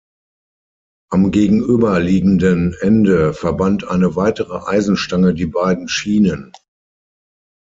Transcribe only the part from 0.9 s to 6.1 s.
Am gegenüber liegenden Ende verband eine weitere Eisenstange die beiden